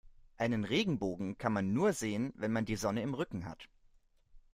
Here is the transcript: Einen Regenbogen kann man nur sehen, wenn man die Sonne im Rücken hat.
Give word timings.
Einen 0.35 0.63
Regenbogen 0.63 1.37
kann 1.37 1.53
man 1.53 1.73
nur 1.73 1.93
sehen, 1.93 2.33
wenn 2.35 2.51
man 2.51 2.65
die 2.65 2.75
Sonne 2.75 3.03
im 3.03 3.13
Rücken 3.13 3.45
hat. 3.45 3.69